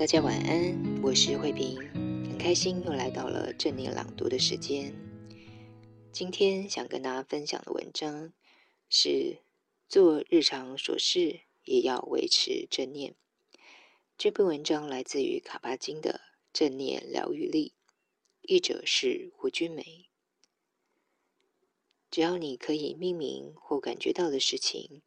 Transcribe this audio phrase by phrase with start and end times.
[0.00, 4.94] 大家晚安，我是慧萍，很开心又来到了正念朗读的时间。
[6.10, 8.32] 今天想跟大家分享的文章
[8.88, 9.42] 是
[9.90, 13.14] 做日常琐事也要维持正念。
[14.16, 17.74] 这篇文章来自于卡巴金的《正念疗愈力》，
[18.50, 20.08] 译者是胡君梅。
[22.10, 25.02] 只要你可以命名或感觉到的事情，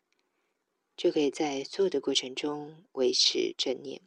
[0.95, 3.99] 就可以在做的过程中维持正念。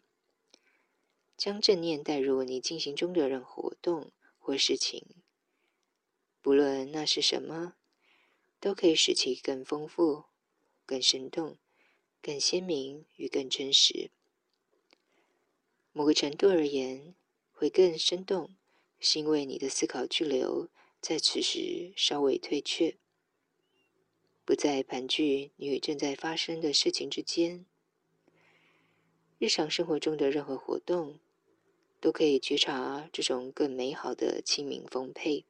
[1.36, 5.04] 将正念带入你进行中的任何活动或事情，
[6.40, 7.74] 不论那是什么，
[8.58, 10.24] 都可以使其更丰富、
[10.86, 11.58] 更生动、
[12.22, 14.10] 更鲜明与更真实。
[15.92, 17.14] 某个程度而言，
[17.52, 18.56] 会更生动，
[18.98, 22.96] 是因为你的思考巨流在此时稍微退却，
[24.44, 27.66] 不再盘踞你与正在发生的事情之间。
[29.38, 31.18] 日常生活中的任何活动，
[32.00, 35.44] 都可以觉察这种更美好的清明丰沛，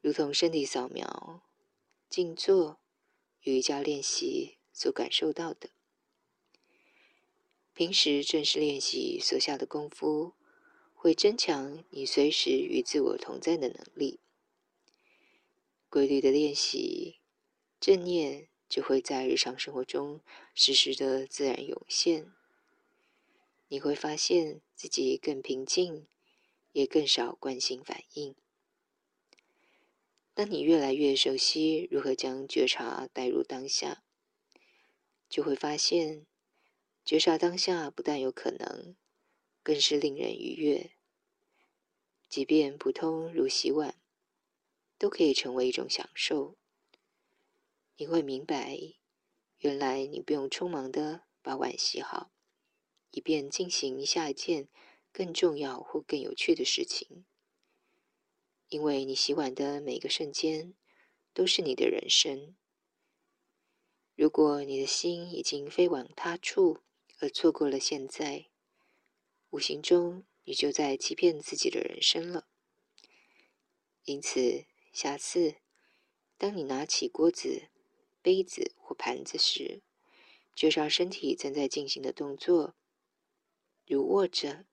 [0.00, 1.42] 如同身体扫描、
[2.08, 2.78] 静坐、
[3.42, 5.70] 瑜伽练习所感受到的。
[7.72, 10.32] 平时正式练习所下的功夫，
[10.94, 14.20] 会增强你随时与自我同在的能力。
[15.88, 17.20] 规律的练习，
[17.78, 20.20] 正念就会在日常生活中
[20.54, 22.32] 时时的自然涌现。
[23.68, 26.06] 你会发现自己更平静，
[26.72, 28.36] 也更少惯性反应。
[30.34, 34.04] 当你越来越熟悉如何将觉察带入当下，
[35.28, 36.26] 就会发现，
[37.04, 38.94] 觉察当下不但有可能，
[39.62, 40.92] 更是令人愉悦。
[42.28, 44.00] 即便普通如洗碗，
[44.98, 46.56] 都可以成为一种享受。
[47.96, 48.78] 你会明白，
[49.58, 52.30] 原来你不用匆忙的把碗洗好。
[53.16, 54.68] 以便进行下一件
[55.10, 57.24] 更重要或更有趣的事情，
[58.68, 60.74] 因为你洗碗的每个瞬间
[61.32, 62.54] 都是你的人生。
[64.14, 66.80] 如果你的心已经飞往他处，
[67.18, 68.48] 而错过了现在，
[69.48, 72.46] 无形中你就在欺骗自己的人生了。
[74.04, 75.54] 因此，下次
[76.36, 77.70] 当你拿起锅子、
[78.20, 79.80] 杯子或盘子时，
[80.54, 82.74] 觉察身体正在进行的动作。
[83.86, 84.64] 如握着、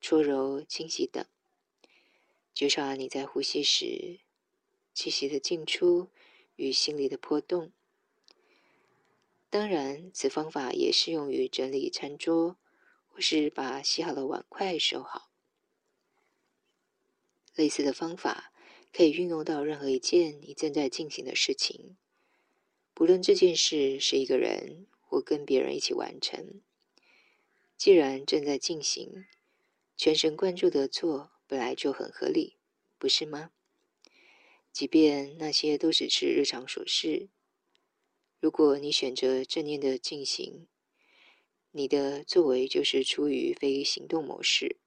[0.00, 1.24] 搓揉、清洗等，
[2.52, 4.20] 觉察你在呼吸时
[4.92, 6.08] 气息的进出
[6.56, 7.72] 与心里的波动。
[9.48, 12.56] 当然，此方法也适用于整理餐桌，
[13.06, 15.30] 或是把洗好的碗筷收好。
[17.54, 18.52] 类似的方法
[18.92, 21.96] 可以运用到任何一件你正在进行的事情，
[22.92, 26.60] 不论这件事是一个人或跟别人一起完成。
[27.76, 29.26] 既然正在进行，
[29.96, 32.56] 全神贯注的做本来就很合理，
[32.98, 33.52] 不是吗？
[34.72, 37.28] 即便那些都只是日常琐事，
[38.40, 40.66] 如果你选择正念的进行，
[41.70, 44.78] 你的作为就是出于非行动模式，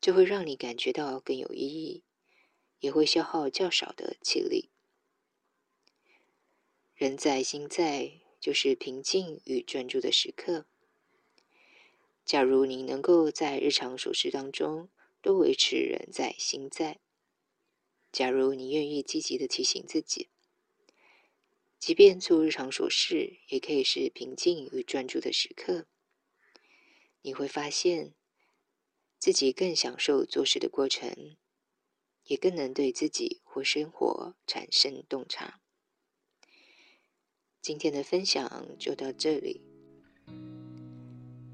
[0.00, 2.02] 这会让你感觉到更有意义，
[2.80, 4.70] 也会消耗较少的气力。
[6.94, 10.66] 人在心在，就是平静与专注的时刻。
[12.32, 14.88] 假如你能够在日常琐事当中
[15.20, 16.98] 都维持人在心在，
[18.10, 20.30] 假如你愿意积极的提醒自己，
[21.78, 25.86] 即便做日常琐事也可以是平静与专注的时刻，
[27.20, 28.14] 你会发现
[29.18, 31.36] 自己更享受做事的过程，
[32.24, 35.60] 也更能对自己或生活产生洞察。
[37.60, 39.71] 今天的分享就到这里。